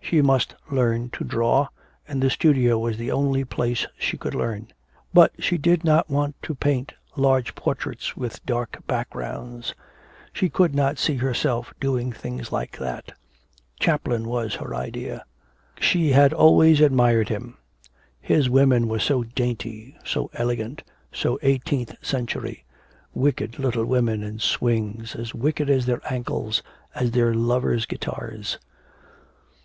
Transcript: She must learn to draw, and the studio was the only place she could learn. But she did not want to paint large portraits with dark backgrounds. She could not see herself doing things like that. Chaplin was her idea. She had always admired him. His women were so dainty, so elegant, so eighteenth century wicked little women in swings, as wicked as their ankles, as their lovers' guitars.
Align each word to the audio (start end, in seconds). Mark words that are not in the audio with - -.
She 0.00 0.22
must 0.22 0.54
learn 0.70 1.10
to 1.10 1.24
draw, 1.24 1.66
and 2.06 2.22
the 2.22 2.30
studio 2.30 2.78
was 2.78 2.96
the 2.98 3.10
only 3.10 3.44
place 3.44 3.84
she 3.98 4.16
could 4.16 4.32
learn. 4.32 4.68
But 5.12 5.32
she 5.40 5.58
did 5.58 5.82
not 5.82 6.08
want 6.08 6.40
to 6.42 6.54
paint 6.54 6.94
large 7.16 7.56
portraits 7.56 8.16
with 8.16 8.46
dark 8.46 8.78
backgrounds. 8.86 9.74
She 10.32 10.48
could 10.48 10.72
not 10.72 10.98
see 10.98 11.16
herself 11.16 11.74
doing 11.80 12.12
things 12.12 12.52
like 12.52 12.78
that. 12.78 13.10
Chaplin 13.80 14.28
was 14.28 14.54
her 14.54 14.72
idea. 14.72 15.24
She 15.80 16.12
had 16.12 16.32
always 16.32 16.80
admired 16.80 17.28
him. 17.28 17.58
His 18.20 18.48
women 18.48 18.86
were 18.86 19.00
so 19.00 19.24
dainty, 19.24 19.96
so 20.04 20.30
elegant, 20.34 20.84
so 21.10 21.40
eighteenth 21.42 21.96
century 22.00 22.64
wicked 23.14 23.58
little 23.58 23.84
women 23.84 24.22
in 24.22 24.38
swings, 24.38 25.16
as 25.16 25.34
wicked 25.34 25.68
as 25.68 25.86
their 25.86 26.02
ankles, 26.08 26.62
as 26.94 27.10
their 27.10 27.34
lovers' 27.34 27.84
guitars. 27.86 28.60